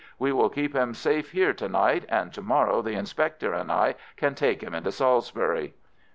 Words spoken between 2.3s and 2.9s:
to morrow